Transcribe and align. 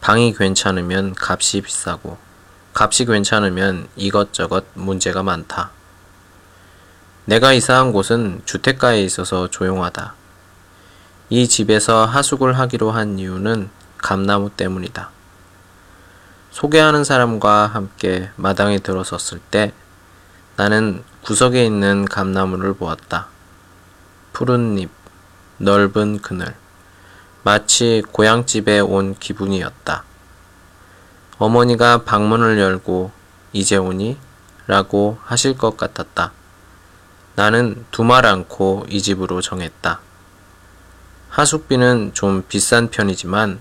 방이 0.00 0.32
괜찮으면 0.34 1.14
값이 1.18 1.62
비싸고, 1.62 2.18
값이 2.74 3.06
괜찮으면 3.06 3.88
이것저것 3.96 4.64
문제가 4.74 5.22
많다. 5.22 5.70
내가 7.24 7.52
이사한 7.52 7.92
곳은 7.92 8.42
주택가에 8.44 9.02
있어서 9.02 9.48
조용하다. 9.48 10.14
이 11.28 11.48
집에서 11.48 12.04
하숙을 12.06 12.56
하기로 12.56 12.92
한 12.92 13.18
이유는 13.18 13.68
감나무 13.98 14.50
때문이다. 14.50 15.10
소개하는 16.52 17.02
사람과 17.02 17.66
함께 17.66 18.30
마당에 18.36 18.78
들어섰을 18.78 19.40
때 19.50 19.72
나는 20.56 21.02
구석에 21.22 21.64
있는 21.66 22.04
감나무를 22.04 22.74
보았다. 22.74 23.26
푸른 24.32 24.78
잎, 24.78 24.88
넓은 25.58 26.20
그늘, 26.22 26.54
마치 27.46 28.02
고향집에 28.10 28.80
온 28.80 29.14
기분이었다. 29.14 30.02
어머니가 31.38 32.02
방문을 32.02 32.58
열고 32.58 33.12
이제 33.52 33.76
오니? 33.76 34.18
라고 34.66 35.18
하실 35.22 35.56
것 35.56 35.76
같았다. 35.76 36.32
나는 37.36 37.86
두말 37.92 38.26
않고 38.26 38.86
이 38.88 39.00
집으로 39.00 39.42
정했다. 39.42 40.00
하숙비는 41.28 42.14
좀 42.14 42.42
비싼 42.48 42.90
편이지만 42.90 43.60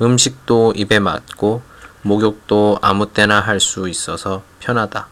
음식도 0.00 0.72
입에 0.74 0.98
맞고 0.98 1.62
목욕도 2.02 2.80
아무 2.82 3.12
때나 3.12 3.38
할 3.38 3.60
수 3.60 3.88
있어서 3.88 4.42
편하다. 4.58 5.06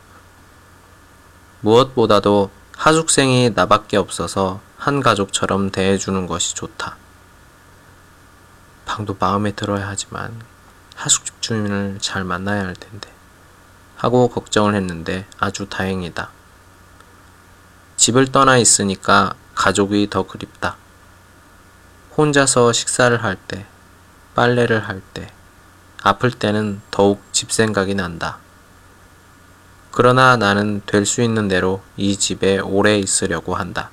무엇보다도 1.60 2.50
하숙생이 2.76 3.52
나밖에 3.54 3.96
없어서 3.96 4.60
한 4.78 4.98
가족처럼 4.98 5.70
대해주는 5.70 6.26
것이 6.26 6.56
좋다. 6.56 6.96
방도 9.00 9.16
마음에 9.18 9.52
들어야 9.52 9.88
하지만 9.88 10.38
하숙집 10.94 11.40
주인을 11.40 11.98
잘 12.02 12.22
만나야 12.22 12.66
할 12.66 12.74
텐데 12.74 13.10
하고 13.96 14.28
걱정을 14.28 14.74
했는데 14.74 15.26
아주 15.38 15.66
다행이다. 15.70 16.28
집을 17.96 18.30
떠나 18.30 18.58
있으니까 18.58 19.32
가족이 19.54 20.08
더 20.10 20.26
그립다. 20.26 20.76
혼자서 22.14 22.74
식사를 22.74 23.24
할 23.24 23.36
때, 23.36 23.64
빨래를 24.34 24.86
할 24.86 25.00
때, 25.14 25.32
아플 26.02 26.30
때는 26.30 26.82
더욱 26.90 27.22
집 27.32 27.52
생각이 27.52 27.94
난다. 27.94 28.36
그러나 29.92 30.36
나는 30.36 30.82
될 30.84 31.06
수 31.06 31.22
있는 31.22 31.48
대로 31.48 31.82
이 31.96 32.16
집에 32.18 32.58
오래 32.58 32.98
있으려고 32.98 33.54
한다. 33.54 33.90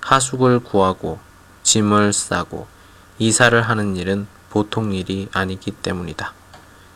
하숙을 0.00 0.60
구하고 0.60 1.18
짐을 1.64 2.14
싸고 2.14 2.75
이사를 3.18 3.60
하는 3.62 3.96
일은 3.96 4.26
보통 4.50 4.92
일이 4.92 5.28
아니기 5.32 5.70
때문이다. 5.70 6.32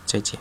재지. 0.07 0.39